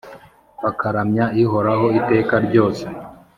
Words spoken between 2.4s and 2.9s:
ryose,